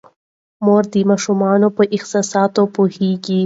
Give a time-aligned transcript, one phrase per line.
[0.65, 3.39] مور د ماشومانو په احساساتو پوهیږي.